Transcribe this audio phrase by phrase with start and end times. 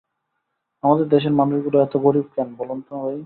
[0.83, 3.17] আমাদের দেশের মানুষগুলো এত গরিব কেন বলুন তো ভাই?